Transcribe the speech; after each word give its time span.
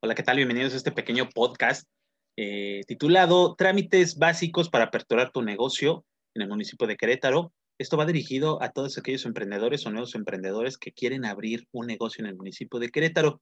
Hola, 0.00 0.14
¿qué 0.14 0.22
tal? 0.22 0.36
Bienvenidos 0.36 0.74
a 0.74 0.76
este 0.76 0.92
pequeño 0.92 1.28
podcast 1.28 1.88
eh, 2.36 2.82
titulado 2.86 3.56
Trámites 3.56 4.16
básicos 4.16 4.70
para 4.70 4.84
aperturar 4.84 5.32
tu 5.32 5.42
negocio 5.42 6.04
en 6.36 6.42
el 6.42 6.48
municipio 6.48 6.86
de 6.86 6.96
Querétaro. 6.96 7.52
Esto 7.78 7.96
va 7.96 8.06
dirigido 8.06 8.62
a 8.62 8.70
todos 8.70 8.96
aquellos 8.96 9.26
emprendedores 9.26 9.84
o 9.84 9.90
nuevos 9.90 10.14
emprendedores 10.14 10.78
que 10.78 10.92
quieren 10.92 11.24
abrir 11.24 11.66
un 11.72 11.88
negocio 11.88 12.22
en 12.22 12.30
el 12.30 12.36
municipio 12.36 12.78
de 12.78 12.90
Querétaro. 12.90 13.40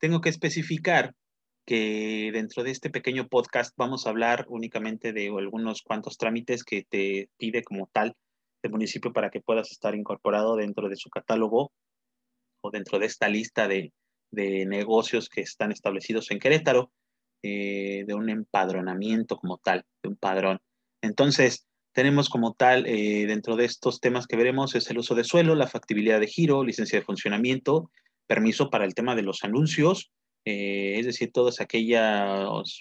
Tengo 0.00 0.20
que 0.20 0.30
especificar 0.30 1.14
que 1.64 2.30
dentro 2.32 2.64
de 2.64 2.72
este 2.72 2.90
pequeño 2.90 3.28
podcast 3.28 3.72
vamos 3.76 4.04
a 4.04 4.10
hablar 4.10 4.46
únicamente 4.48 5.12
de 5.12 5.28
algunos 5.28 5.82
cuantos 5.82 6.18
trámites 6.18 6.64
que 6.64 6.84
te 6.90 7.28
pide 7.38 7.62
como 7.62 7.88
tal 7.92 8.16
el 8.64 8.72
municipio 8.72 9.12
para 9.12 9.30
que 9.30 9.40
puedas 9.40 9.70
estar 9.70 9.94
incorporado 9.94 10.56
dentro 10.56 10.88
de 10.88 10.96
su 10.96 11.08
catálogo 11.08 11.70
o 12.62 12.70
dentro 12.72 12.98
de 12.98 13.06
esta 13.06 13.28
lista 13.28 13.68
de, 13.68 13.92
de 14.34 14.66
negocios 14.66 15.28
que 15.28 15.40
están 15.40 15.72
establecidos 15.72 16.30
en 16.30 16.38
Querétaro, 16.38 16.92
eh, 17.46 18.04
de 18.06 18.14
un 18.14 18.30
empadronamiento 18.30 19.36
como 19.36 19.58
tal, 19.58 19.84
de 20.02 20.08
un 20.08 20.16
padrón. 20.16 20.60
Entonces, 21.02 21.66
tenemos 21.92 22.30
como 22.30 22.54
tal, 22.54 22.86
eh, 22.86 23.26
dentro 23.26 23.54
de 23.56 23.66
estos 23.66 24.00
temas 24.00 24.26
que 24.26 24.36
veremos, 24.36 24.74
es 24.74 24.88
el 24.88 24.96
uso 24.96 25.14
de 25.14 25.24
suelo, 25.24 25.54
la 25.54 25.66
factibilidad 25.66 26.18
de 26.20 26.26
giro, 26.26 26.64
licencia 26.64 26.98
de 26.98 27.04
funcionamiento, 27.04 27.90
permiso 28.26 28.70
para 28.70 28.86
el 28.86 28.94
tema 28.94 29.14
de 29.14 29.22
los 29.22 29.44
anuncios, 29.44 30.10
eh, 30.46 30.98
es 30.98 31.04
decir, 31.04 31.32
todas 31.32 31.60
aquellas, 31.60 32.80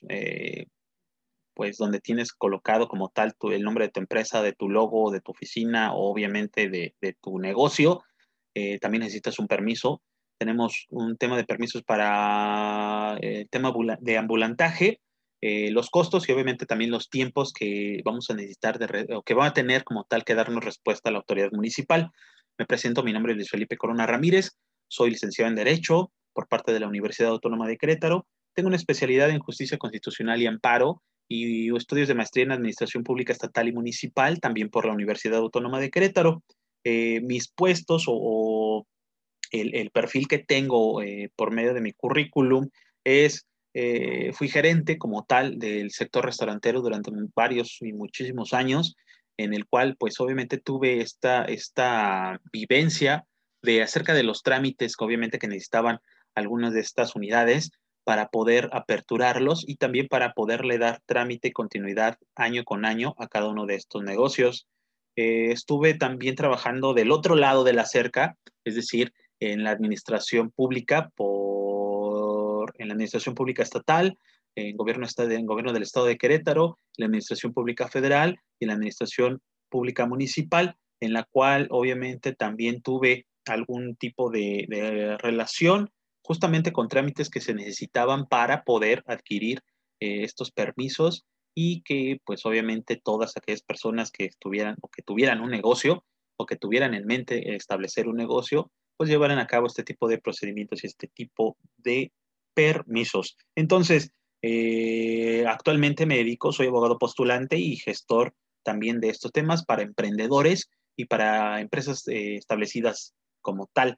pues 1.54 1.76
donde 1.76 2.00
tienes 2.00 2.32
colocado 2.32 2.88
como 2.88 3.10
tal 3.10 3.36
tu, 3.36 3.52
el 3.52 3.64
nombre 3.64 3.88
de 3.88 3.92
tu 3.92 4.00
empresa, 4.00 4.42
de 4.42 4.54
tu 4.54 4.70
logo, 4.70 5.12
de 5.12 5.20
tu 5.20 5.34
oficina, 5.34 5.94
o 5.94 6.10
obviamente 6.10 6.70
de 6.70 7.18
tu 7.22 7.38
negocio, 7.38 8.02
también 8.80 9.02
necesitas 9.02 9.40
un 9.40 9.48
permiso 9.48 10.02
tenemos 10.44 10.88
un 10.90 11.16
tema 11.16 11.38
de 11.38 11.46
permisos 11.46 11.84
para 11.84 13.18
el 13.22 13.44
eh, 13.44 13.48
tema 13.50 13.74
de 14.02 14.18
ambulantaje, 14.18 15.00
eh, 15.40 15.72
los 15.72 15.90
costos 15.90 16.28
y 16.28 16.34
obviamente 16.34 16.66
también 16.66 16.92
los 16.92 17.10
tiempos 17.10 17.54
que 17.54 18.02
vamos 18.04 18.30
a 18.30 18.34
necesitar 18.34 18.78
de 18.78 19.08
o 19.16 19.24
que 19.24 19.36
va 19.36 19.46
a 19.46 19.54
tener 19.54 19.86
como 19.86 20.04
tal 20.04 20.26
que 20.26 20.36
darnos 20.36 20.66
respuesta 20.66 21.08
a 21.08 21.14
la 21.14 21.20
autoridad 21.20 21.52
municipal. 21.54 22.12
Me 22.58 22.66
presento, 22.66 23.04
mi 23.04 23.14
nombre 23.14 23.32
es 23.32 23.38
Luis 23.38 23.50
Felipe 23.50 23.78
Corona 23.78 24.06
Ramírez, 24.06 24.52
soy 24.90 25.12
licenciado 25.12 25.48
en 25.50 25.56
Derecho 25.56 26.12
por 26.34 26.50
parte 26.50 26.74
de 26.74 26.82
la 26.82 26.90
Universidad 26.90 27.30
Autónoma 27.30 27.66
de 27.66 27.78
Querétaro, 27.78 28.28
tengo 28.54 28.68
una 28.68 28.76
especialidad 28.76 29.30
en 29.30 29.40
Justicia 29.40 29.78
Constitucional 29.78 30.42
y 30.42 30.48
Amparo 30.48 31.02
y 31.30 31.74
estudios 31.74 32.10
de 32.10 32.16
maestría 32.16 32.44
en 32.44 32.52
Administración 32.52 33.06
Pública 33.06 33.32
Estatal 33.32 33.70
y 33.70 33.72
Municipal, 33.72 34.42
también 34.42 34.70
por 34.70 34.86
la 34.86 34.92
Universidad 34.92 35.40
Autónoma 35.40 35.80
de 35.80 35.90
Querétaro. 35.90 36.44
Eh, 36.86 37.22
mis 37.22 37.48
puestos 37.48 38.06
o 38.08 38.14
el, 39.54 39.92
perfil 39.92 40.28
que 40.28 40.40
tengo 40.40 41.02
eh, 41.02 41.32
por 41.36 41.52
medio 41.52 41.74
de 41.74 41.82
mi 41.82 41.94
currículum 41.94 42.70
es, 43.04 43.46
eh, 43.74 44.32
fui 44.34 44.50
gerente 44.50 44.98
como 44.98 45.26
tal 45.26 45.60
del 45.60 45.92
sector 45.92 46.26
restaurantero 46.26 46.82
durante 46.82 47.12
varios 47.36 47.78
y 47.82 47.94
muchísimos 47.94 48.54
años, 48.54 48.96
en 49.38 49.54
el 49.54 49.66
cual 49.66 49.96
pues 49.98 50.20
obviamente 50.20 50.58
tuve 50.58 51.02
esta, 51.02 51.46
esta 51.46 52.42
vivencia 52.52 53.26
de 53.62 53.82
acerca 53.82 54.14
de 54.14 54.24
los 54.24 54.42
trámites 54.44 54.96
que 54.96 55.06
obviamente 55.06 55.40
que 55.40 55.48
necesitaban 55.48 56.00
algunas 56.36 56.74
de 56.74 56.82
estas 56.82 57.16
unidades 57.16 57.72
para 58.04 58.28
poder 58.28 58.70
aperturarlos 58.74 59.64
y 59.68 59.76
también 59.76 60.08
para 60.08 60.34
poderle 60.34 60.78
dar 60.78 61.02
trámite 61.06 61.50
y 61.50 61.52
continuidad 61.52 62.18
año 62.36 62.64
con 62.66 62.86
año 62.86 63.16
a 63.18 63.28
cada 63.28 63.48
uno 63.48 63.66
de 63.66 63.76
estos 63.76 64.04
negocios. 64.04 64.68
Eh, 65.16 65.52
estuve 65.52 65.94
también 65.94 66.36
trabajando 66.36 66.94
del 66.94 67.12
otro 67.12 67.36
lado 67.36 67.64
de 67.64 67.74
la 67.74 67.86
cerca, 67.86 68.36
es 68.66 68.76
decir, 68.76 69.14
en 69.52 69.64
la 69.64 69.72
administración 69.72 70.52
pública 70.52 71.12
por, 71.16 72.74
en 72.78 72.88
la 72.88 72.94
administración 72.94 73.36
pública 73.36 73.62
estatal, 73.62 74.18
en 74.56 74.78
gobierno, 74.78 75.06
en 75.18 75.46
gobierno 75.46 75.74
del 75.74 75.84
estado 75.84 76.06
de 76.06 76.18
Querétaro, 76.18 76.80
en 76.98 77.04
la 77.04 77.06
administración 77.08 77.54
pública 77.54 77.90
federal 77.90 78.40
y 78.60 78.66
en 78.66 78.68
la 78.68 78.76
administración 78.76 79.42
pública 79.70 80.06
municipal, 80.06 80.78
en 81.02 81.12
la 81.12 81.24
cual 81.24 81.68
obviamente 81.72 82.34
también 82.34 82.82
tuve 82.82 83.26
algún 83.46 83.98
tipo 83.98 84.30
de, 84.30 85.18
relación 85.20 85.90
justamente 86.24 86.72
con 86.72 86.88
trámites 86.88 87.30
que 87.30 87.42
se 87.42 87.54
necesitaban 87.54 88.28
para 88.28 88.64
poder 88.64 89.04
adquirir 89.08 89.60
eh, 90.00 90.24
estos 90.24 90.52
permisos 90.52 91.26
y 91.54 91.82
que 91.82 92.20
pues 92.24 92.46
obviamente 92.46 92.96
todas 92.96 93.36
aquellas 93.36 93.62
personas 93.62 94.10
que 94.10 94.26
estuvieran 94.26 94.78
o 94.82 94.88
que 94.88 95.02
tuvieran 95.02 95.42
un 95.42 95.50
negocio 95.50 96.06
o 96.38 96.46
que 96.46 96.56
tuvieran 96.56 96.94
en 96.94 97.06
mente 97.06 97.56
establecer 97.56 98.08
un 98.08 98.16
negocio 98.16 98.72
pues 98.98 99.10
llevarán 99.10 99.40
a 99.40 99.48
cabo 99.48 99.68
este 99.68 99.84
tipo 99.84 100.08
de 100.08 100.20
procedimientos 100.20 100.84
y 100.84 100.88
este 100.88 101.08
tipo 101.08 101.58
de 101.78 102.12
permisos. 102.54 103.38
Entonces, 103.56 104.12
eh, 104.42 105.46
actualmente 105.48 106.06
me 106.06 106.18
dedico, 106.18 106.52
soy 106.52 106.68
abogado 106.68 106.98
postulante 106.98 107.58
y 107.58 107.78
gestor 107.78 108.34
también 108.62 109.00
de 109.00 109.10
estos 109.10 109.32
temas 109.32 109.66
para 109.66 109.84
emprendedores 109.84 110.70
y 110.96 111.06
para 111.06 111.62
empresas 111.62 112.08
eh, 112.08 112.36
establecidas 112.36 113.14
como 113.42 113.70
tal. 113.74 113.98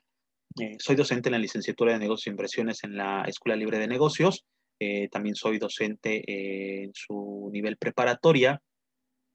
Eh, 0.59 0.77
soy 0.79 0.95
docente 0.95 1.29
en 1.29 1.33
la 1.33 1.39
licenciatura 1.39 1.93
de 1.93 1.99
negocios 1.99 2.27
e 2.27 2.29
inversiones 2.29 2.83
en 2.83 2.95
la 2.95 3.23
Escuela 3.23 3.57
Libre 3.57 3.79
de 3.79 3.87
Negocios. 3.87 4.45
también 5.09 5.35
soy 5.35 5.57
docente 5.57 6.21
en 6.83 6.91
su 6.93 7.49
nivel 7.51 7.77
preparatoria 7.77 8.61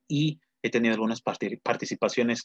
y 0.07 0.39
he 0.63 0.71
tenido 0.71 0.95
algunas 0.95 1.23
participaciones 1.23 2.45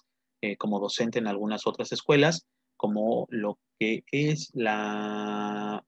como 0.57 0.79
docente 0.79 1.19
en 1.19 1.27
algunas 1.27 1.67
otras 1.67 1.91
escuelas 1.91 2.47
como 2.77 3.27
lo 3.29 3.59
que 3.79 4.03
es 4.11 4.51
la 4.53 5.83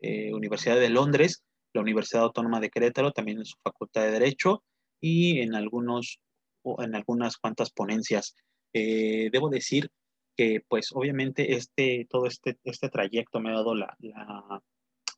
eh, 0.00 0.32
Universidad 0.32 0.76
de 0.76 0.90
Londres, 0.90 1.44
la 1.72 1.80
Universidad 1.80 2.24
Autónoma 2.24 2.60
de 2.60 2.70
Querétaro, 2.70 3.12
también 3.12 3.38
en 3.38 3.44
su 3.44 3.56
Facultad 3.62 4.02
de 4.02 4.12
Derecho 4.12 4.62
y 5.00 5.40
en, 5.40 5.54
algunos, 5.54 6.20
en 6.64 6.94
algunas 6.94 7.36
cuantas 7.36 7.70
ponencias. 7.70 8.34
Eh, 8.72 9.30
debo 9.32 9.48
decir 9.48 9.90
que, 10.36 10.62
pues, 10.68 10.90
obviamente, 10.92 11.54
este, 11.54 12.06
todo 12.08 12.26
este, 12.26 12.58
este 12.64 12.88
trayecto 12.88 13.40
me 13.40 13.50
ha 13.50 13.54
dado 13.54 13.74
la, 13.74 13.96
la 14.00 14.62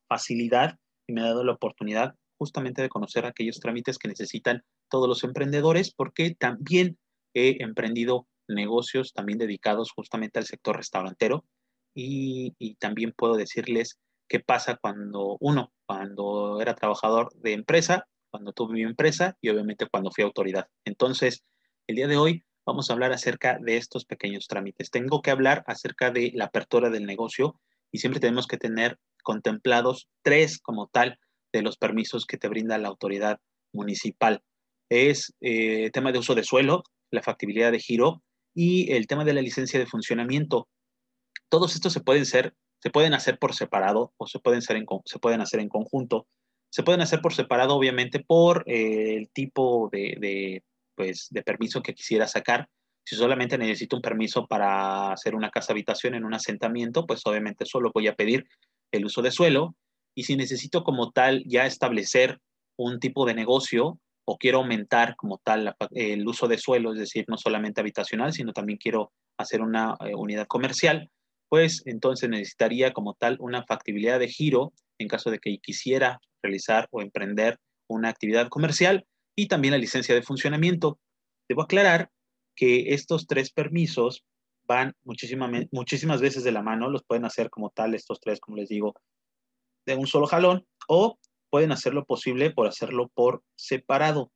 facilidad 0.09 0.79
y 1.07 1.13
me 1.13 1.23
ha 1.23 1.27
dado 1.27 1.45
la 1.45 1.53
oportunidad 1.53 2.15
justamente 2.39 2.83
de 2.83 2.89
conocer 2.89 3.27
aquellos 3.27 3.61
trámites 3.61 3.99
que 3.99 4.09
necesitan 4.09 4.63
todos 4.91 5.09
los 5.09 5.25
emprendedores, 5.25 5.93
porque 5.95 6.35
también 6.35 6.99
he 7.35 7.63
emprendido 7.63 8.27
negocios 8.49 9.13
también 9.13 9.39
dedicados 9.39 9.93
justamente 9.93 10.39
al 10.39 10.47
sector 10.47 10.77
restaurantero 10.77 11.45
y, 11.95 12.75
también 12.81 13.13
puedo 13.17 13.37
decirles 13.37 13.99
qué 14.29 14.41
pasa 14.41 14.77
cuando 14.77 15.37
uno, 15.41 15.73
cuando 15.87 16.61
era 16.61 16.75
trabajador 16.75 17.33
de 17.35 17.53
empresa, 17.53 18.09
cuando 18.31 18.53
tuve 18.53 18.75
mi 18.75 18.83
empresa 18.83 19.37
y 19.41 19.49
obviamente 19.51 19.87
cuando 19.87 20.11
fui 20.11 20.25
autoridad. 20.25 20.67
Entonces, 20.85 21.45
el 21.87 21.97
día 21.97 22.09
de 22.09 22.17
hoy 22.17 22.45
vamos 22.67 22.91
a 22.91 22.95
hablar 22.95 23.13
acerca 23.13 23.59
de 23.61 23.77
estos 23.77 24.05
pequeños 24.05 24.49
trámites. 24.49 24.91
Tengo 24.91 25.23
que 25.23 25.31
hablar 25.31 25.63
acerca 25.67 26.11
de 26.11 26.33
la 26.35 26.47
apertura 26.47 26.91
del 26.91 27.07
negocio 27.07 27.61
y 27.93 27.99
siempre 27.99 28.21
tenemos 28.21 28.47
que 28.47 28.57
tener 28.57 28.99
contemplados 29.23 30.09
tres 30.23 30.59
como 30.59 30.89
tal 30.89 31.19
de 31.53 31.63
los 31.63 31.77
permisos 31.77 32.27
que 32.27 32.37
te 32.37 32.49
brinda 32.49 32.77
la 32.79 32.89
autoridad 32.89 33.39
municipal. 33.73 34.43
Es 34.89 35.33
eh, 35.41 35.91
tema 35.93 36.11
de 36.11 36.19
uso 36.19 36.35
de 36.35 36.43
suelo, 36.43 36.83
la 37.13 37.23
factibilidad 37.23 37.71
de 37.71 37.79
giro, 37.79 38.24
y 38.55 38.93
el 38.93 39.07
tema 39.07 39.25
de 39.25 39.35
la 39.35 39.43
licencia 39.43 39.79
de 39.79 39.87
funcionamiento. 39.87 40.69
Todos 41.49 41.75
estos 41.75 41.93
se 41.93 42.01
pueden, 42.01 42.25
ser, 42.25 42.55
se 42.81 42.91
pueden 42.91 43.13
hacer 43.13 43.39
por 43.39 43.55
separado 43.55 44.13
o 44.17 44.27
se 44.27 44.39
pueden, 44.39 44.63
ser 44.63 44.83
se 45.05 45.19
pueden 45.19 45.41
hacer 45.41 45.61
en 45.61 45.69
conjunto. 45.69 46.27
Se 46.71 46.83
pueden 46.83 47.01
hacer 47.01 47.21
por 47.21 47.35
separado, 47.35 47.77
obviamente, 47.77 48.21
por 48.21 48.65
eh, 48.67 49.17
el 49.17 49.31
tipo 49.31 49.89
de, 49.93 50.17
de, 50.21 50.65
pues, 50.97 51.29
de 51.31 51.43
permiso 51.43 51.83
que 51.83 51.95
quisiera 51.95 52.27
sacar. 52.27 52.69
Si 53.05 53.17
solamente 53.17 53.59
necesito 53.59 53.97
un 53.97 54.03
permiso 54.03 54.47
para 54.47 55.13
hacer 55.13 55.35
una 55.35 55.51
casa 55.51 55.73
habitación 55.73 56.15
en 56.15 56.25
un 56.25 56.35
asentamiento, 56.35 57.07
pues 57.07 57.21
obviamente 57.27 57.67
solo 57.67 57.91
voy 57.93 58.09
a 58.09 58.17
pedir 58.17 58.47
el 58.93 59.05
uso 59.05 59.21
de 59.23 59.31
suelo. 59.31 59.77
Y 60.17 60.25
si 60.25 60.37
necesito 60.37 60.85
como 60.85 61.11
tal 61.11 61.45
ya 61.47 61.67
establecer 61.67 62.41
un 62.77 62.99
tipo 62.99 63.27
de 63.27 63.35
negocio, 63.35 64.01
o 64.27 64.39
quiero 64.39 64.59
aumentar 64.59 65.17
como 65.17 65.39
tal 65.39 65.75
el 65.93 66.27
uso 66.27 66.49
de 66.49 66.59
suelo, 66.59 66.93
es 66.93 66.99
decir, 66.99 67.25
no 67.29 67.37
solamente 67.37 67.81
habitacional, 67.81 68.33
sino 68.33 68.53
también 68.53 68.79
quiero 68.79 69.13
hacer 69.39 69.61
una 69.61 69.97
eh, 70.01 70.15
unidad 70.15 70.47
comercial, 70.47 71.11
pues 71.49 71.83
entonces 71.87 72.29
necesitaría 72.29 72.93
como 72.93 73.15
tal 73.15 73.37
una 73.41 73.65
factibilidad 73.65 74.19
de 74.19 74.29
giro 74.29 74.73
en 74.99 75.09
caso 75.09 75.31
de 75.31 75.39
que 75.39 75.59
quisiera 75.59 76.21
realizar 76.43 76.89
o 76.91 77.03
emprender 77.03 77.59
una 77.89 78.09
actividad 78.09 78.49
comercial 78.49 79.07
y 79.37 79.49
también 79.49 79.73
la 79.73 79.79
licencia 79.79 80.15
de 80.15 80.23
funcionamiento. 80.23 80.99
Debo 81.49 81.63
aclarar 81.63 82.11
que 82.57 82.95
estos 82.95 83.27
tres 83.27 83.51
permisos 83.51 84.25
van 84.67 84.95
muchísimas 85.05 86.21
veces 86.21 86.45
de 86.45 86.53
la 86.53 86.63
mano, 86.63 86.89
los 86.89 87.05
pueden 87.05 87.25
hacer 87.25 87.51
como 87.51 87.71
tal 87.71 87.95
estos 87.95 88.21
tres, 88.21 88.41
como 88.41 88.57
les 88.57 88.69
digo, 88.69 88.95
de 89.87 89.97
un 89.97 90.07
solo 90.07 90.27
jalón 90.27 90.67
o 90.89 91.19
pueden 91.55 91.71
hacer 91.71 91.95
lo 91.95 92.05
posible 92.05 92.51
por 92.51 92.67
hacerlo 92.67 93.13
por 93.15 93.45
separado. 93.55 94.33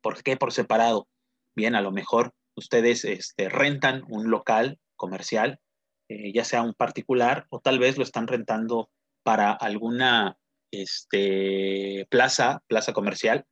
¿Por 0.00 0.24
qué 0.24 0.36
por 0.36 0.52
separado? 0.52 1.06
Bien, 1.54 1.76
a 1.76 1.82
lo 1.82 1.92
mejor 1.92 2.32
ustedes 2.56 3.04
este, 3.04 3.48
rentan 3.48 4.02
un 4.08 4.28
local 4.28 4.80
comercial, 4.96 5.60
eh, 6.08 6.32
ya 6.32 6.42
sea 6.42 6.62
un 6.62 6.74
particular, 6.74 7.46
o 7.48 7.60
tal 7.60 7.78
vez 7.78 7.96
lo 7.96 8.02
están 8.02 8.26
rentando 8.26 8.90
para 9.22 9.52
alguna 9.52 10.36
este, 10.72 12.08
plaza, 12.10 12.64
plaza 12.66 12.92
comercial, 12.92 13.44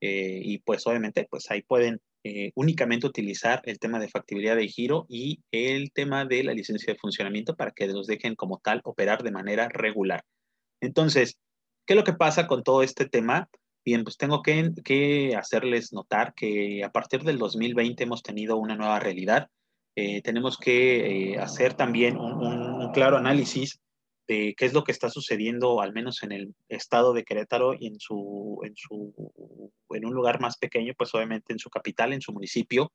eh, 0.00 0.40
y 0.44 0.58
pues 0.58 0.86
obviamente 0.86 1.26
pues 1.28 1.50
ahí 1.50 1.62
pueden 1.62 2.00
eh, 2.22 2.52
únicamente 2.54 3.08
utilizar 3.08 3.60
el 3.64 3.80
tema 3.80 3.98
de 3.98 4.08
factibilidad 4.08 4.54
de 4.54 4.68
giro 4.68 5.04
y 5.08 5.42
el 5.50 5.90
tema 5.90 6.26
de 6.26 6.44
la 6.44 6.54
licencia 6.54 6.92
de 6.92 7.00
funcionamiento 7.00 7.56
para 7.56 7.72
que 7.72 7.88
los 7.88 8.06
dejen 8.06 8.36
como 8.36 8.60
tal 8.62 8.82
operar 8.84 9.24
de 9.24 9.32
manera 9.32 9.68
regular. 9.68 10.22
Entonces, 10.80 11.36
¿qué 11.90 11.94
es 11.94 11.98
lo 11.98 12.04
que 12.04 12.12
pasa 12.12 12.46
con 12.46 12.62
todo 12.62 12.84
este 12.84 13.08
tema? 13.08 13.48
Bien, 13.84 14.04
pues 14.04 14.16
tengo 14.16 14.42
que, 14.42 15.34
hacerles 15.36 15.92
notar 15.92 16.34
que 16.34 16.84
a 16.84 16.92
partir 16.92 17.24
del 17.24 17.36
2020 17.36 18.04
hemos 18.04 18.22
tenido 18.22 18.58
una 18.58 18.76
nueva 18.76 19.00
realidad. 19.00 19.48
Eh, 19.96 20.22
tenemos 20.22 20.56
que 20.56 21.36
hacer 21.40 21.74
también 21.74 22.16
un 22.16 22.92
claro 22.92 23.16
análisis 23.16 23.80
qué 24.28 24.54
es 24.56 24.72
lo 24.72 24.84
que 24.84 24.92
está 24.92 25.10
sucediendo, 25.10 25.80
al 25.80 25.92
menos 25.92 26.22
en 26.22 26.30
el 26.30 26.54
estado 26.68 27.12
de 27.12 27.24
Querétaro 27.24 27.74
y 27.74 27.88
en, 27.88 27.98
su, 27.98 28.60
en, 28.62 28.76
su, 28.76 29.12
en 29.90 30.06
un 30.06 30.14
lugar 30.14 30.40
más 30.40 30.58
pequeño, 30.58 30.94
pues 30.96 31.12
obviamente 31.16 31.52
en 31.52 31.58
su 31.58 31.70
capital, 31.70 32.12
en 32.12 32.20
su 32.20 32.32
municipio. 32.32 32.92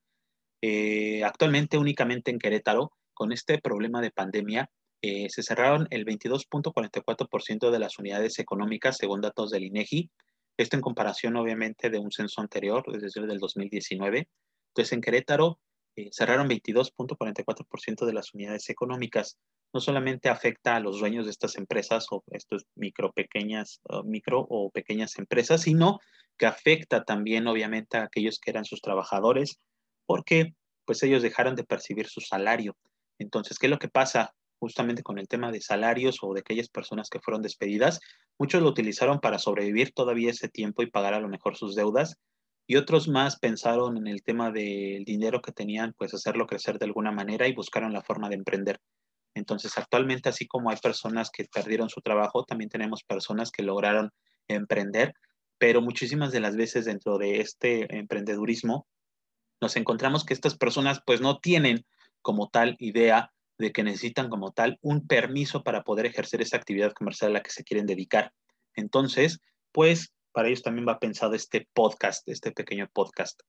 Eh, 0.61 1.21
actualmente 1.25 1.77
únicamente 1.77 2.31
en 2.31 2.39
Querétaro, 2.39 2.93
con 3.13 3.33
este 3.33 3.59
problema 3.59 3.99
de 3.99 4.11
pandemia, 4.11 4.69
eh, 5.07 5.29
se 5.29 5.43
cerraron 5.43 5.87
el 5.91 6.03
22.44% 6.03 7.69
de 7.69 7.77
las 7.77 7.99
unidades 7.99 8.39
económicas 8.39 8.97
según 8.97 9.21
datos 9.21 9.51
del 9.51 9.65
INEGI. 9.65 10.09
Esto 10.57 10.77
en 10.77 10.81
comparación 10.81 11.35
obviamente 11.35 11.91
de 11.91 11.99
un 11.99 12.11
censo 12.11 12.41
anterior, 12.41 12.83
desde 12.91 13.21
el 13.21 13.27
del 13.27 13.37
2019. 13.37 14.27
Entonces 14.69 14.93
en 14.93 15.01
Querétaro 15.01 15.59
eh, 15.95 16.09
cerraron 16.11 16.49
22.44% 16.49 18.07
de 18.07 18.13
las 18.13 18.33
unidades 18.33 18.67
económicas 18.71 19.37
no 19.75 19.79
solamente 19.79 20.29
afecta 20.29 20.75
a 20.75 20.79
los 20.79 20.99
dueños 20.99 21.25
de 21.25 21.31
estas 21.31 21.55
empresas 21.57 22.07
o 22.09 22.23
estas 22.31 22.63
micro, 22.73 23.11
pequeñas, 23.11 23.81
micro 24.05 24.39
o 24.49 24.71
pequeñas 24.71 25.19
empresas, 25.19 25.61
sino 25.61 25.99
que 26.37 26.47
afecta 26.47 27.03
también 27.03 27.45
obviamente 27.45 27.97
a 27.97 28.05
aquellos 28.05 28.39
que 28.39 28.49
eran 28.49 28.65
sus 28.65 28.81
trabajadores, 28.81 29.59
porque 30.07 30.55
pues 30.85 31.03
ellos 31.03 31.21
dejaron 31.21 31.55
de 31.55 31.63
percibir 31.63 32.07
su 32.07 32.21
salario. 32.21 32.75
Entonces, 33.19 33.59
¿qué 33.59 33.67
es 33.67 33.71
lo 33.71 33.77
que 33.79 33.89
pasa 33.89 34.33
justamente 34.59 35.03
con 35.03 35.19
el 35.19 35.27
tema 35.27 35.51
de 35.51 35.61
salarios 35.61 36.17
o 36.21 36.33
de 36.33 36.41
aquellas 36.41 36.69
personas 36.69 37.09
que 37.09 37.19
fueron 37.19 37.41
despedidas? 37.41 37.99
Muchos 38.37 38.61
lo 38.61 38.69
utilizaron 38.69 39.19
para 39.19 39.39
sobrevivir 39.39 39.93
todavía 39.93 40.31
ese 40.31 40.49
tiempo 40.49 40.83
y 40.83 40.91
pagar 40.91 41.13
a 41.13 41.19
lo 41.19 41.29
mejor 41.29 41.55
sus 41.55 41.75
deudas, 41.75 42.17
y 42.67 42.77
otros 42.77 43.07
más 43.07 43.37
pensaron 43.37 43.97
en 43.97 44.07
el 44.07 44.23
tema 44.23 44.51
del 44.51 45.05
dinero 45.05 45.41
que 45.41 45.51
tenían, 45.51 45.93
pues 45.97 46.13
hacerlo 46.13 46.47
crecer 46.47 46.79
de 46.79 46.85
alguna 46.85 47.11
manera 47.11 47.47
y 47.47 47.53
buscaron 47.53 47.93
la 47.93 48.01
forma 48.01 48.27
de 48.29 48.35
emprender. 48.35 48.79
Entonces, 49.35 49.77
actualmente, 49.77 50.29
así 50.29 50.47
como 50.47 50.69
hay 50.69 50.77
personas 50.77 51.29
que 51.29 51.45
perdieron 51.45 51.89
su 51.89 52.01
trabajo, 52.01 52.43
también 52.43 52.69
tenemos 52.69 53.03
personas 53.03 53.51
que 53.51 53.63
lograron 53.63 54.11
emprender, 54.47 55.13
pero 55.57 55.81
muchísimas 55.81 56.31
de 56.31 56.39
las 56.39 56.55
veces 56.55 56.85
dentro 56.85 57.17
de 57.17 57.41
este 57.41 57.97
emprendedurismo 57.97 58.87
nos 59.61 59.75
encontramos 59.77 60.25
que 60.25 60.33
estas 60.33 60.57
personas 60.57 61.01
pues 61.05 61.21
no 61.21 61.39
tienen 61.39 61.85
como 62.21 62.49
tal 62.49 62.75
idea 62.79 63.31
de 63.57 63.71
que 63.71 63.83
necesitan 63.83 64.29
como 64.29 64.51
tal 64.51 64.77
un 64.81 65.07
permiso 65.07 65.63
para 65.63 65.83
poder 65.83 66.05
ejercer 66.05 66.41
esa 66.41 66.57
actividad 66.57 66.93
comercial 66.93 67.31
a 67.31 67.33
la 67.35 67.41
que 67.41 67.51
se 67.51 67.63
quieren 67.63 67.85
dedicar. 67.85 68.31
Entonces, 68.75 69.39
pues 69.71 70.13
para 70.31 70.49
ellos 70.49 70.63
también 70.63 70.87
va 70.87 70.99
pensado 70.99 71.33
este 71.33 71.67
podcast, 71.73 72.27
este 72.27 72.51
pequeño 72.51 72.89
podcast. 72.91 73.39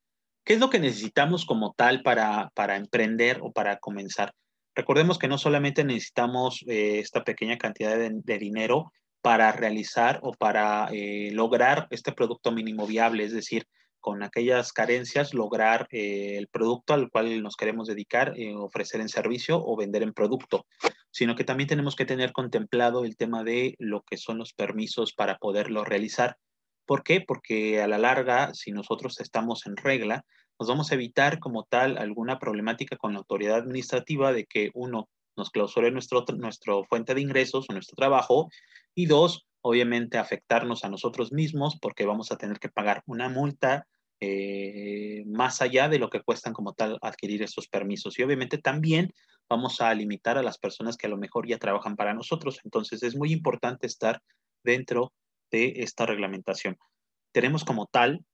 ¿Qué 0.44 0.54
es 0.54 0.60
lo 0.60 0.70
que 0.70 0.78
necesitamos 0.78 1.44
como 1.44 1.74
tal 1.76 2.02
para, 2.02 2.52
para 2.54 2.76
emprender 2.76 3.40
o 3.42 3.50
para 3.50 3.78
comenzar? 3.78 4.32
Recordemos 4.76 5.18
que 5.18 5.26
no 5.26 5.38
solamente 5.38 5.84
necesitamos 5.84 6.64
eh, 6.68 7.00
esta 7.00 7.24
pequeña 7.24 7.58
cantidad 7.58 7.96
de, 7.96 8.38
dinero 8.38 8.92
para 9.22 9.50
realizar 9.50 10.20
o 10.22 10.32
para 10.32 10.88
eh, 10.92 11.30
lograr 11.32 11.88
este 11.90 12.12
producto 12.12 12.52
mínimo 12.52 12.86
viable, 12.86 13.24
es 13.24 13.32
decir, 13.32 13.66
con 14.06 14.22
aquellas 14.22 14.72
carencias, 14.72 15.34
lograr 15.34 15.88
eh, 15.90 16.36
el 16.38 16.46
producto 16.46 16.94
al 16.94 17.10
cual 17.10 17.42
nos 17.42 17.56
queremos 17.56 17.88
dedicar, 17.88 18.34
ofrecer 18.54 19.00
en 19.00 19.08
servicio 19.08 19.60
o 19.60 19.76
vender 19.76 20.04
en 20.04 20.12
producto, 20.12 20.64
sino 21.10 21.34
que 21.34 21.42
también 21.42 21.66
tenemos 21.66 21.96
que 21.96 22.04
tener 22.04 22.30
contemplado 22.30 23.04
el 23.04 23.16
tema 23.16 23.42
de 23.42 23.74
lo 23.80 24.02
que 24.02 24.16
son 24.16 24.38
los 24.38 24.52
permisos 24.52 25.12
para 25.12 25.38
poderlo 25.38 25.84
realizar. 25.84 26.36
¿Por 26.86 27.02
qué? 27.02 27.20
Porque 27.20 27.82
a 27.82 27.88
la 27.88 27.98
larga, 27.98 28.54
si 28.54 28.70
nosotros 28.70 29.18
estamos 29.18 29.66
en 29.66 29.76
regla, 29.76 30.24
nos 30.56 30.68
vamos 30.68 30.92
a 30.92 30.94
evitar 30.94 31.40
como 31.40 31.64
tal 31.64 31.98
alguna 31.98 32.38
problemática 32.38 32.96
con 32.96 33.12
la 33.12 33.18
autoridad 33.18 33.56
administrativa 33.56 34.32
de 34.32 34.46
que 34.46 34.70
uno 34.72 35.08
nos 35.36 35.50
clausure 35.50 35.90
nuestro, 35.90 36.24
nuestro 36.36 36.84
fuente 36.84 37.12
de 37.12 37.22
ingresos 37.22 37.66
o 37.68 37.72
nuestro 37.72 37.96
trabajo 37.96 38.50
y 38.94 39.06
dos, 39.06 39.48
obviamente 39.62 40.16
afectarnos 40.16 40.84
a 40.84 40.90
nosotros 40.90 41.32
mismos 41.32 41.76
porque 41.82 42.06
vamos 42.06 42.30
a 42.30 42.36
tener 42.36 42.60
que 42.60 42.68
pagar 42.68 43.02
una 43.04 43.28
multa 43.28 43.88
eh, 44.20 45.24
más 45.26 45.60
allá 45.60 45.88
de 45.88 45.98
lo 45.98 46.08
que 46.08 46.22
cuestan 46.22 46.52
como 46.52 46.72
tal 46.72 46.98
adquirir 47.02 47.42
estos 47.42 47.68
permisos. 47.68 48.18
Y 48.18 48.22
obviamente 48.22 48.58
también 48.58 49.12
vamos 49.48 49.80
a 49.80 49.94
limitar 49.94 50.38
a 50.38 50.42
las 50.42 50.58
personas 50.58 50.96
que 50.96 51.06
a 51.06 51.10
lo 51.10 51.18
mejor 51.18 51.46
ya 51.46 51.58
trabajan 51.58 51.96
para 51.96 52.14
nosotros. 52.14 52.60
Entonces 52.64 53.02
es 53.02 53.16
muy 53.16 53.32
importante 53.32 53.86
estar 53.86 54.22
dentro 54.62 55.12
de 55.50 55.74
esta 55.76 56.06
reglamentación. 56.06 56.76
Tenemos 57.32 57.64
como 57.64 57.86
tal 57.86 58.24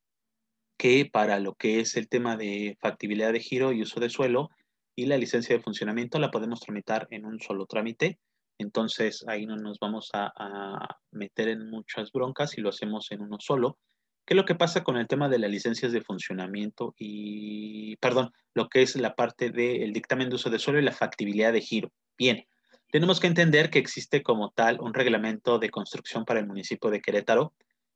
que 0.79 1.09
para 1.11 1.39
lo 1.39 1.55
que 1.55 1.81
es 1.81 1.97
el 1.97 2.09
tema 2.09 2.37
de 2.37 2.77
factibilidad 2.81 3.33
de 3.33 3.41
giro 3.41 3.73
y 3.73 3.83
uso 3.83 4.01
de 4.01 4.11
suelo 4.11 4.51
y 4.95 5.07
la 5.07 5.17
licencia 5.17 5.57
de 5.57 5.63
funcionamiento 5.63 6.19
la 6.19 6.31
podemos 6.31 6.61
tramitar 6.61 7.07
en 7.11 7.25
un 7.25 7.41
solo 7.41 7.67
trámite. 7.67 8.19
Entonces 8.59 9.25
ahí 9.27 9.47
no 9.47 9.57
nos 9.57 9.79
vamos 9.79 10.11
a, 10.13 10.99
meter 11.11 11.49
en 11.49 11.71
muchas 11.71 12.11
broncas 12.11 12.57
y 12.57 12.61
lo 12.61 12.71
hacemos 12.71 13.11
en 13.13 13.23
uno 13.23 13.37
solo. 13.39 13.79
¿Qué 14.25 14.35
es 14.35 14.37
lo 14.37 14.45
que 14.45 14.55
pasa 14.55 14.85
con 14.85 14.97
el 14.97 15.09
tema 15.09 15.29
de 15.29 15.39
las 15.39 15.51
licencias 15.51 15.93
de 15.93 16.01
funcionamiento 16.01 16.95
y, 16.97 17.97
perdón, 17.97 18.31
lo 18.55 18.69
que 18.69 18.83
es 18.83 18.97
la 18.97 19.15
parte 19.15 19.51
del 19.51 19.93
dictamen 19.93 20.29
de 20.29 20.37
uso 20.37 20.51
de 20.51 20.59
suelo 20.59 20.79
y 20.79 20.83
la 20.83 20.93
factibilidad 20.93 21.53
de 21.53 21.61
giro? 21.61 21.93
Bien, 22.17 22.47
tenemos 22.91 23.19
que 23.19 23.27
entender 23.27 23.71
que 23.71 23.79
existe 23.79 24.23
como 24.23 24.51
tal 24.51 24.81
un 24.81 24.95
reglamento 24.95 25.59
de 25.59 25.71
construcción 25.71 26.25
para 26.25 26.41
el 26.41 26.47
municipio 26.47 26.91
de 26.91 27.01
Querétaro 27.01 27.53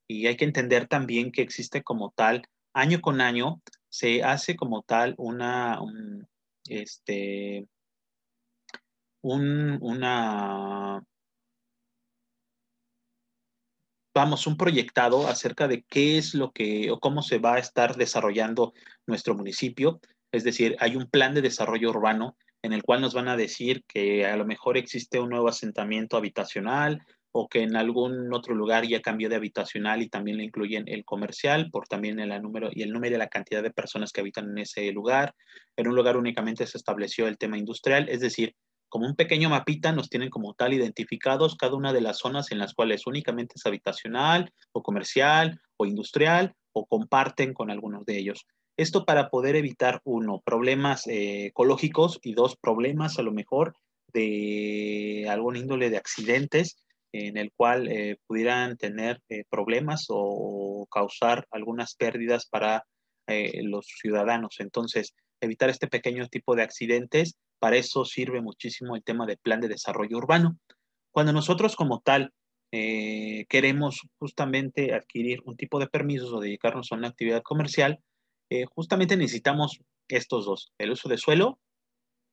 y 0.08 0.26
hay 0.26 0.37
que 0.37 0.44
entender 0.44 0.88
también 0.88 1.31
que 1.32 1.43
existe 1.43 1.82
como 1.82 2.12
tal 2.17 2.49
año 2.73 3.00
con 3.00 3.20
año 3.20 3.62
se 3.88 4.23
hace 4.23 4.56
como 4.56 4.82
tal 4.82 5.14
una, 5.17 5.78
este, 6.69 7.67
un, 9.23 9.78
una, 9.81 11.02
vamos, 14.17 14.47
un 14.47 14.57
proyectado 14.57 15.29
acerca 15.29 15.69
de 15.69 15.83
qué 15.83 16.17
es 16.17 16.35
lo 16.35 16.50
que 16.50 16.90
o 16.90 16.99
cómo 16.99 17.21
se 17.21 17.38
va 17.38 17.57
a 17.57 17.59
estar 17.59 17.97
desarrollando 17.97 18.73
nuestro 19.07 19.35
municipio. 19.35 20.00
Es 20.33 20.43
decir, 20.43 20.75
hay 20.81 20.97
un 20.97 21.05
plan 21.05 21.35
de 21.35 21.43
desarrollo 21.43 21.90
urbano 21.90 22.35
en 22.62 22.73
el 22.73 22.83
cual 22.83 23.02
nos 23.02 23.12
van 23.12 23.29
a 23.29 23.37
decir 23.37 23.85
que 23.87 24.25
a 24.25 24.37
lo 24.38 24.47
mejor 24.47 24.79
existe 24.79 25.21
un 25.21 25.29
nuevo 25.29 25.49
asentamiento 25.49 26.17
habitacional, 26.17 27.02
o 27.31 27.49
que 27.49 27.62
en 27.62 27.76
algún 27.76 28.33
otro 28.33 28.55
lugar 28.55 28.87
ya 28.87 29.02
cambió 29.02 29.29
de 29.29 29.37
habitacional 29.37 30.00
y 30.00 30.09
también 30.09 30.38
le 30.38 30.45
incluyen 30.45 30.85
el 30.88 31.05
comercial 31.05 31.69
por 31.71 31.87
también 31.87 32.19
el 32.19 32.31
número 32.40 32.71
y 32.73 32.83
el 32.83 32.93
número 32.93 33.17
y 33.17 33.19
la 33.19 33.29
cantidad 33.29 33.62
de 33.62 33.71
personas 33.71 34.12
que 34.12 34.23
habitan 34.23 34.49
en 34.49 34.59
ese 34.59 34.90
lugar. 34.93 35.35
En 35.76 35.88
un 35.88 35.95
lugar 35.95 36.17
únicamente 36.17 36.67
se 36.67 36.79
estableció 36.79 37.29
el 37.29 37.37
tema 37.37 37.59
industrial, 37.59 38.09
es 38.09 38.21
decir, 38.21 38.55
como 38.88 39.07
un 39.07 39.16
pequeño 39.16 39.50
mapita 39.50 39.93
nos 39.93 40.09
tienen 40.09 40.31
como 40.31 40.55
tal 40.55 40.73
identificados 40.73 41.57
cada 41.57 41.75
una 41.75 41.93
de 41.93 42.00
las 42.00 42.19
zonas 42.19 42.52
en 42.52 42.59
las 42.59 42.75
cuales 42.75 43.07
únicamente 43.07 43.55
es 43.57 43.66
habitacional 43.66 44.52
o 44.73 44.83
comercial 44.83 45.61
o 45.76 45.87
industrial 45.87 46.55
o 46.73 46.87
comparten 46.87 47.55
con 47.55 47.71
algunos 47.71 48.05
de 48.05 48.19
ellos. 48.19 48.47
Esto 48.76 49.07
para 49.07 49.31
poder 49.31 49.57
evitar, 49.57 50.00
uno, 50.05 50.43
problemas 50.45 51.07
eh, 51.07 51.47
ecológicos 51.47 52.19
y 52.23 52.35
dos, 52.35 52.57
problemas 52.57 53.19
a 53.19 53.23
lo 53.23 53.33
mejor 53.33 53.75
de 54.12 55.26
algún 55.31 55.57
índole 55.57 55.88
de 55.88 55.97
accidentes 55.97 56.76
en 57.12 57.38
el 57.38 57.50
cual 57.52 57.88
eh, 57.88 58.19
pudieran 58.26 58.76
tener 58.76 59.23
eh, 59.31 59.45
problemas 59.49 60.07
o 60.09 60.87
causar 60.90 61.47
algunas 61.50 61.95
pérdidas 61.95 62.47
para 62.47 62.85
los 63.28 63.87
ciudadanos. 63.87 64.61
Entonces, 64.61 65.12
evitar 65.40 65.69
este 65.69 65.88
pequeño 65.88 66.28
tipo 66.28 66.55
de 66.55 66.62
accidentes, 66.62 67.37
para 67.59 67.77
eso 67.77 68.05
sirve 68.05 68.41
muchísimo 68.41 68.97
el 68.97 69.03
tema 69.03 69.27
del 69.27 69.39
plan 69.39 69.61
de 69.61 69.69
desarrollo 69.69 70.19
urbano. 70.19 70.59
Cuando 71.11 71.33
nosotros 71.33 71.77
como 71.77 72.01
tal 72.01 72.33
queremos 72.71 74.03
justamente 74.19 74.93
adquirir 74.93 75.41
un 75.47 75.57
tipo 75.57 75.79
de 75.79 75.87
permisos 75.87 76.31
o 76.31 76.41
dedicarnos 76.41 76.93
a 76.93 76.97
una 76.97 77.09
actividad 77.09 77.43
comercial, 77.43 78.01
justamente 78.75 79.17
necesitamos 79.17 79.81
estos 80.09 80.45
dos, 80.45 80.73
el 80.77 80.91
uso 80.91 81.09
de 81.09 81.17
suelo 81.17 81.59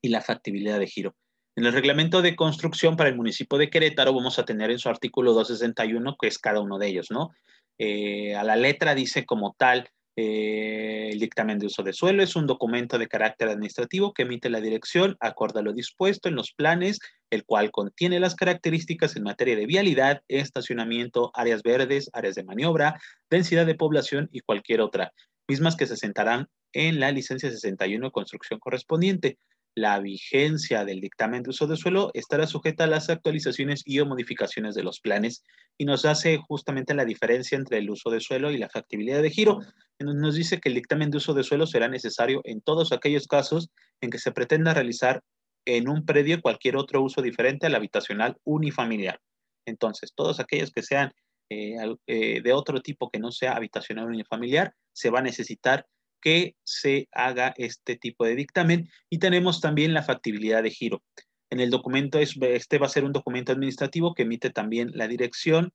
y 0.01 0.09
la 0.09 0.21
factibilidad 0.21 0.79
de 0.79 0.87
giro. 0.87 1.15
En 1.55 1.65
el 1.65 1.73
reglamento 1.73 2.21
de 2.21 2.35
construcción 2.35 2.95
para 2.95 3.09
el 3.09 3.15
municipio 3.15 3.57
de 3.57 3.69
Querétaro 3.69 4.13
vamos 4.13 4.39
a 4.39 4.45
tener 4.45 4.71
en 4.71 4.79
su 4.79 4.89
artículo 4.89 5.33
261, 5.33 6.17
que 6.19 6.27
es 6.27 6.39
cada 6.39 6.59
uno 6.59 6.79
de 6.79 6.87
ellos, 6.87 7.11
¿no? 7.11 7.29
Eh, 7.77 8.35
a 8.35 8.43
la 8.43 8.55
letra 8.55 8.95
dice 8.95 9.25
como 9.25 9.55
tal 9.57 9.89
Eh, 10.15 11.09
el 11.11 11.19
dictamen 11.19 11.57
de 11.57 11.65
uso 11.65 11.81
de 11.81 11.91
suelo. 11.91 12.21
Es 12.21 12.35
un 12.35 12.45
documento 12.45 12.99
de 12.99 13.07
carácter 13.07 13.49
administrativo 13.49 14.13
que 14.13 14.23
emite 14.23 14.49
la 14.49 14.61
dirección 14.61 15.17
acorde 15.19 15.59
a 15.59 15.63
lo 15.63 15.73
dispuesto 15.73 16.29
en 16.29 16.35
los 16.35 16.51
planes, 16.51 16.99
el 17.31 17.45
cual 17.45 17.71
contiene 17.71 18.19
las 18.19 18.35
características 18.35 19.15
en 19.15 19.23
materia 19.23 19.55
de 19.55 19.65
vialidad, 19.65 20.21
estacionamiento, 20.27 21.31
áreas 21.33 21.63
verdes, 21.63 22.11
áreas 22.13 22.35
de 22.35 22.43
maniobra, 22.43 23.01
densidad 23.29 23.65
de 23.65 23.73
población 23.73 24.29
y 24.31 24.41
cualquier 24.41 24.81
otra, 24.81 25.13
mismas 25.47 25.75
que 25.75 25.87
se 25.87 25.97
sentarán 25.97 26.47
en 26.73 26.99
la 26.99 27.11
licencia 27.11 27.49
61 27.49 28.07
de 28.07 28.11
construcción 28.11 28.59
correspondiente 28.59 29.39
la 29.75 29.99
vigencia 29.99 30.85
del 30.85 31.01
dictamen 31.01 31.43
de 31.43 31.49
uso 31.49 31.65
de 31.65 31.77
suelo 31.77 32.11
estará 32.13 32.45
sujeta 32.45 32.83
a 32.83 32.87
las 32.87 33.09
actualizaciones 33.09 33.81
y 33.85 33.99
o 33.99 34.05
modificaciones 34.05 34.75
de 34.75 34.83
los 34.83 34.99
planes 34.99 35.43
y 35.77 35.85
nos 35.85 36.05
hace 36.05 36.37
justamente 36.37 36.93
la 36.93 37.05
diferencia 37.05 37.57
entre 37.57 37.79
el 37.79 37.89
uso 37.89 38.11
de 38.11 38.19
suelo 38.19 38.51
y 38.51 38.57
la 38.57 38.69
factibilidad 38.69 39.21
de 39.21 39.31
giro. 39.31 39.59
Nos 39.99 40.35
dice 40.35 40.59
que 40.59 40.69
el 40.69 40.75
dictamen 40.75 41.09
de 41.09 41.17
uso 41.17 41.33
de 41.33 41.43
suelo 41.43 41.65
será 41.65 41.87
necesario 41.87 42.41
en 42.43 42.61
todos 42.61 42.91
aquellos 42.91 43.27
casos 43.27 43.69
en 44.01 44.11
que 44.11 44.19
se 44.19 44.31
pretenda 44.31 44.73
realizar 44.73 45.21
en 45.65 45.89
un 45.89 46.05
predio 46.05 46.41
cualquier 46.41 46.77
otro 46.77 47.01
uso 47.01 47.21
diferente 47.21 47.65
al 47.65 47.75
habitacional 47.75 48.37
unifamiliar. 48.43 49.19
Entonces, 49.65 50.11
todos 50.13 50.39
aquellos 50.39 50.71
que 50.71 50.83
sean 50.83 51.13
eh, 51.49 51.75
eh, 52.07 52.41
de 52.41 52.53
otro 52.53 52.81
tipo 52.81 53.09
que 53.09 53.19
no 53.19 53.31
sea 53.31 53.53
habitacional 53.53 54.07
unifamiliar, 54.07 54.73
se 54.91 55.09
va 55.09 55.19
a 55.19 55.23
necesitar 55.23 55.85
que 56.23 56.55
se 56.63 57.09
haga 57.11 57.53
este 57.57 57.97
tipo 57.97 58.23
de 58.23 58.35
dictamen 58.35 58.89
y 59.09 59.19
tenemos 59.19 59.59
también 59.59 59.93
la 59.93 60.03
factibilidad 60.03 60.63
de 60.63 60.71
giro. 60.71 61.03
En 61.49 61.59
el 61.59 61.69
documento, 61.69 62.17
este 62.17 62.77
va 62.77 62.85
a 62.85 62.89
ser 62.89 63.03
un 63.03 63.11
documento 63.11 63.51
administrativo 63.51 64.13
que 64.13 64.23
emite 64.23 64.49
también 64.49 64.91
la 64.93 65.09
dirección 65.09 65.73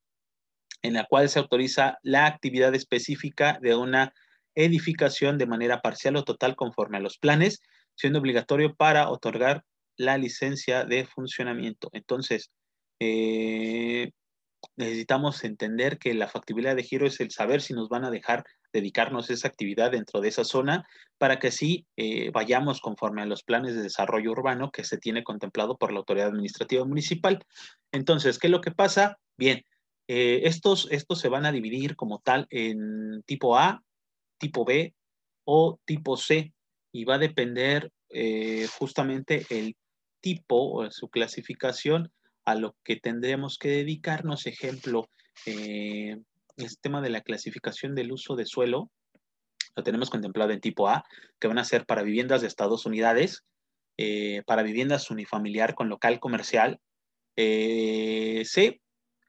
en 0.81 0.95
la 0.95 1.05
cual 1.05 1.29
se 1.29 1.39
autoriza 1.39 1.99
la 2.03 2.25
actividad 2.25 2.75
específica 2.75 3.59
de 3.61 3.77
una 3.77 4.15
edificación 4.55 5.37
de 5.37 5.47
manera 5.47 5.83
parcial 5.83 6.17
o 6.17 6.25
total 6.25 6.57
conforme 6.57 6.97
a 6.97 7.01
los 7.01 7.19
planes, 7.19 7.61
siendo 7.95 8.19
obligatorio 8.19 8.75
para 8.75 9.11
otorgar 9.11 9.65
la 9.97 10.17
licencia 10.17 10.85
de 10.85 11.05
funcionamiento. 11.05 11.91
Entonces, 11.93 12.51
eh, 13.01 14.13
necesitamos 14.77 15.45
entender 15.45 15.99
que 15.99 16.15
la 16.15 16.29
factibilidad 16.29 16.77
de 16.77 16.83
giro 16.83 17.07
es 17.07 17.21
el 17.21 17.31
saber 17.31 17.63
si 17.63 17.75
nos 17.75 17.89
van 17.89 18.05
a 18.05 18.11
dejar 18.11 18.45
dedicarnos 18.73 19.31
a 19.31 19.33
esa 19.33 19.49
actividad 19.49 19.91
dentro 19.91 20.21
de 20.21 20.29
esa 20.29 20.45
zona 20.45 20.87
para 21.17 21.39
que 21.39 21.49
así 21.49 21.87
eh, 21.97 22.31
vayamos 22.31 22.81
conforme 22.81 23.23
a 23.23 23.27
los 23.27 23.43
planes 23.43 23.75
de 23.75 23.83
desarrollo 23.83 24.33
urbano 24.33 24.71
que 24.71 24.85
se 24.85 24.99
tiene 24.99 25.25
contemplado 25.25 25.77
por 25.77 25.93
la 25.93 26.01
autoridad 26.01 26.29
administrativa 26.29 26.85
municipal. 26.85 27.45
Entonces, 27.93 28.39
¿qué 28.39 28.49
es 28.49 28.51
lo 28.51 28.61
que 28.61 28.71
pasa? 28.71 29.19
Bien, 29.37 29.65
eh, 30.09 30.43
estos, 30.45 30.89
estos 30.91 31.21
se 31.21 31.29
van 31.29 31.47
a 31.47 31.53
dividir 31.53 31.97
como 31.97 32.21
tal 32.21 32.47
en 32.51 33.23
tipo 33.25 33.57
A, 33.57 33.83
tipo 34.39 34.65
B 34.65 34.95
o 35.45 35.79
tipo 35.85 36.17
C 36.17 36.53
y 36.93 37.05
va 37.05 37.15
a 37.15 37.19
depender 37.19 37.91
eh, 38.11 38.67
justamente 38.79 39.47
el 39.51 39.77
tipo 40.21 40.73
o 40.73 40.91
su 40.91 41.09
clasificación 41.09 42.11
a 42.49 42.55
lo 42.55 42.75
que 42.83 42.97
tendremos 42.97 43.59
que 43.59 43.69
dedicarnos. 43.69 44.47
Ejemplo, 44.47 45.11
eh, 45.45 46.17
el 46.57 46.79
tema 46.81 47.03
de 47.03 47.11
la 47.11 47.21
clasificación 47.21 47.95
del 47.95 48.11
uso 48.11 48.37
de 48.37 48.47
suelo, 48.47 48.91
lo 49.77 49.83
tenemos 49.83 50.09
contemplado 50.09 50.53
en 50.53 50.61
tipo 50.63 50.89
A, 50.89 51.05
que 51.39 51.47
van 51.47 51.59
a 51.59 51.65
ser 51.65 51.85
para 51.85 52.03
viviendas 52.03 52.41
de 52.41 52.47
hasta 52.47 52.65
dos 52.65 52.87
unidades, 52.87 53.45
eh, 53.99 54.43
para 54.47 54.63
viviendas 54.63 55.11
unifamiliar 55.11 55.75
con 55.75 55.91
local 55.91 56.21
comercial, 56.21 56.81
eh, 57.37 58.43
C, 58.47 58.81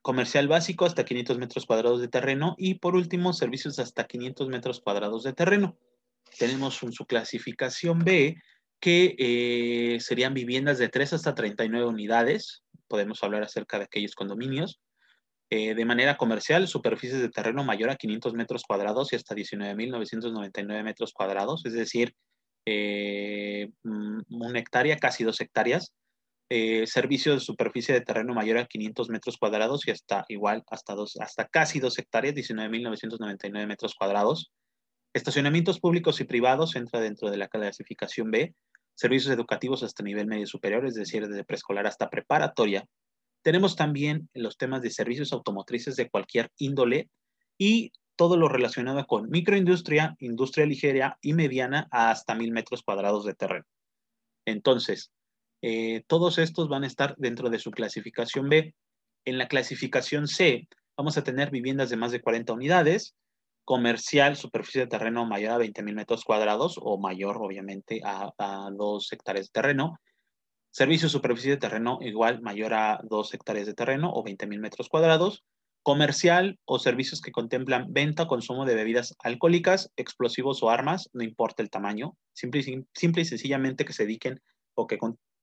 comercial 0.02 0.48
básico 0.48 0.86
hasta 0.86 1.04
500 1.04 1.40
metros 1.40 1.66
cuadrados 1.66 2.00
de 2.00 2.08
terreno 2.08 2.56
y 2.58 2.76
por 2.76 2.96
último, 2.96 3.34
servicios 3.34 3.80
hasta 3.80 4.08
500 4.08 4.48
metros 4.48 4.80
cuadrados 4.80 5.24
de 5.24 5.34
terreno. 5.34 5.78
Tenemos 6.38 6.82
un, 6.84 6.94
su 6.94 7.06
clasificación 7.06 8.00
B, 8.00 8.38
que 8.80 9.98
serían 10.00 10.34
viviendas 10.34 10.78
de 10.78 10.88
3 10.88 11.12
hasta 11.12 11.36
39 11.36 11.86
unidades, 11.86 12.64
podemos 12.89 13.24
hablar 13.24 13.43
acerca 13.43 13.77
de 13.77 13.86
aquellos 13.86 14.15
condominios. 14.15 14.81
Eh, 15.51 15.74
de 15.74 15.86
manera 15.86 16.17
comercial, 16.17 16.67
superficies 16.67 17.22
de 17.22 17.29
terreno 17.29 17.63
mayor 17.63 17.89
a 17.89 17.96
500 17.96 18.34
metros 18.34 18.63
cuadrados 18.63 19.13
y 19.13 19.15
hasta 19.15 19.34
19.999 19.36 20.84
metros 20.84 21.12
cuadrados, 21.12 21.65
es 21.65 21.74
decir, 21.74 22.13
eh, 22.65 23.69
mm, 23.84 24.19
una 24.29 24.60
hectárea, 24.60 24.98
casi 24.98 25.24
dos 25.24 25.41
hectáreas. 25.41 25.93
Eh, 26.51 26.88
servicios 26.88 27.36
de 27.36 27.46
superficie 27.46 27.93
de 27.93 28.01
terreno 28.01 28.34
mayor 28.34 28.58
a 28.58 28.65
500 28.65 29.10
metros 29.10 29.38
cuadrados 29.38 29.88
y 29.88 29.91
hasta 29.91 30.25
igual, 30.29 30.63
hasta, 30.67 30.96
dos, 30.96 31.17
hasta 31.19 31.48
casi 31.48 31.79
dos 31.79 31.98
hectáreas, 32.00 32.36
19.999 32.36 33.67
metros 33.67 33.96
cuadrados. 33.96 34.51
Estacionamientos 35.13 35.79
públicos 35.79 36.19
y 36.22 36.25
privados 36.25 36.75
entra 36.75 37.00
dentro 37.00 37.29
de 37.31 37.38
la 37.38 37.48
clasificación 37.48 38.31
B 38.31 38.53
servicios 39.00 39.34
educativos 39.34 39.82
hasta 39.82 40.03
nivel 40.03 40.27
medio 40.27 40.46
superior, 40.46 40.86
es 40.86 40.94
decir, 40.94 41.25
desde 41.25 41.46
preescolar 41.46 41.88
hasta 41.88 42.10
preparatoria. 42.10 42.86
Tenemos 43.41 43.77
también 43.77 44.29
los 44.34 44.58
temas 44.58 44.82
de 44.82 44.91
servicios 44.91 45.32
automotrices 45.32 45.96
de 45.96 46.10
cualquier 46.10 46.51
índole 46.58 47.10
y 47.58 47.94
todo 48.18 48.36
lo 48.36 48.50
relacionado 48.50 49.08
con 49.08 49.29
microindustria, 49.29 50.18
industria 50.20 50.65
ligera 50.65 51.18
y 51.22 51.32
mediana 51.32 51.88
hasta 51.91 52.36
mil 52.36 52.51
metros 52.51 52.84
cuadrados 52.84 53.24
de 53.24 53.36
terreno. 53.36 53.63
Entonces, 54.46 55.13
eh, 55.62 56.03
todos 56.08 56.38
estos 56.38 56.68
van 56.68 56.84
a 56.84 56.88
estar 56.88 57.15
dentro 57.18 57.50
de 57.50 57.60
su 57.60 57.72
clasificación 57.72 58.50
B. 58.50 58.75
En 59.24 59.38
la 59.38 59.48
clasificación 59.48 60.27
C 60.27 60.68
vamos 60.98 61.18
a 61.18 61.24
tener 61.24 61.51
viviendas 61.51 61.89
de 61.89 61.96
más 61.96 62.12
de 62.12 62.20
40 62.20 62.51
unidades, 62.51 63.15
comercial, 63.70 64.36
superficie 64.36 64.82
de 64.82 64.88
terreno 64.88 65.28
mayor 65.28 65.52
a 65.52 65.58
20 65.60 65.84
mil 65.84 65.94
metros 65.94 66.26
cuadrados 66.26 66.80
o 66.82 66.98
mayor, 66.98 67.38
obviamente, 67.40 68.02
a, 68.04 68.34
a 68.40 68.72
2 68.72 69.14
hectáreas 69.14 69.46
de 69.46 69.52
terreno. 69.52 70.00
Servicio, 70.72 71.08
superficie 71.08 71.52
de 71.52 71.58
terreno 71.58 72.00
igual, 72.02 72.42
mayor 72.42 72.74
a 72.74 73.00
2 73.04 73.32
hectáreas 73.36 73.68
de 73.68 73.76
terreno 73.76 74.12
o 74.12 74.24
20 74.24 74.48
mil 74.48 74.60
metros 74.60 74.90
cuadrados. 74.90 75.44
Comercial 75.84 76.58
o 76.66 76.80
servicios 76.80 77.22
que 77.22 77.32
contemplan 77.32 77.94
venta 77.94 78.26
consumo 78.26 78.66
de 78.66 78.74
bebidas 78.74 79.16
alcohólicas, 79.20 79.92
explosivos 79.98 80.64
o 80.64 80.72
armas, 80.72 81.08
no 81.14 81.24
importa 81.24 81.62
el 81.62 81.70
tamaño, 81.70 82.18
simple 82.34 82.62
y, 82.62 83.26
sencillamente 83.26 83.86
que 83.86 83.94
se 83.94 84.08
dediquen 84.08 84.42
o 84.74 84.88
que, 84.88 84.98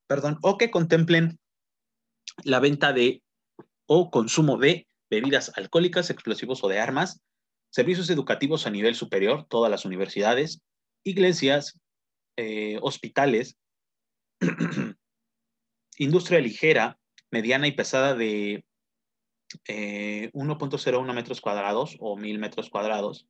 perdón, 0.09 0.39
o 0.43 0.59
que 0.59 0.73
contemplen 0.73 1.39
la 2.43 2.59
venta 2.59 2.93
de 2.93 3.23
o 3.87 4.11
consumo 4.11 4.57
de 4.57 4.89
bebidas 5.09 5.53
alcohólicas, 5.55 6.11
explosivos 6.11 6.65
o 6.65 6.69
de 6.69 6.81
armas, 6.81 7.21
servicios 7.71 8.11
educativos 8.11 8.67
a 8.67 8.71
nivel 8.71 8.95
superior, 8.95 9.47
todas 9.49 9.71
las 9.71 9.85
universidades, 9.85 10.63
iglesias, 11.05 11.79
eh, 12.37 12.79
hospitales, 12.83 13.57
industria 15.99 16.41
ligera, 16.41 16.99
mediana 17.31 17.67
y 17.67 17.73
pesada 17.73 18.15
de 18.15 18.65
1.01 19.69 21.11
eh, 21.11 21.15
metros 21.15 21.41
cuadrados 21.41 21.97
o 22.01 22.17
1000 22.17 22.39
metros 22.39 22.71
cuadrados 22.71 23.27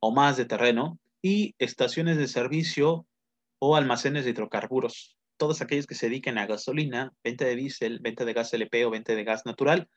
o 0.00 0.12
más 0.12 0.36
de 0.36 0.44
terreno 0.44 0.98
y 1.22 1.54
estaciones 1.58 2.16
de 2.18 2.28
servicio 2.28 3.06
o 3.58 3.76
almacenes 3.76 4.24
de 4.24 4.30
hidrocarburos. 4.30 5.16
Todos 5.38 5.62
aquellos 5.62 5.86
que 5.86 5.94
se 5.94 6.08
dediquen 6.08 6.38
a 6.38 6.46
gasolina, 6.46 7.12
venta 7.24 7.44
de 7.44 7.56
diésel, 7.56 7.98
venta 8.00 8.24
de 8.24 8.34
gas 8.34 8.52
LP 8.52 8.84
o 8.84 8.90
venta 8.90 9.14
de 9.14 9.24
gas 9.24 9.46
natural, 9.46 9.88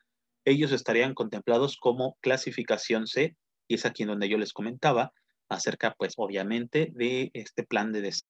ellos 0.44 0.72
estarían 0.72 1.14
contemplados 1.14 1.76
como 1.76 2.16
clasificación 2.20 3.06
C 3.06 3.36
y 3.68 3.74
es 3.74 3.86
aquí 3.86 4.02
en 4.02 4.08
donde 4.08 4.28
yo 4.28 4.38
les 4.38 4.52
comentaba 4.52 5.12
acerca, 5.48 5.94
pues 5.96 6.14
obviamente, 6.16 6.90
de 6.94 7.30
este 7.34 7.62
plan 7.62 7.92
de 7.92 8.02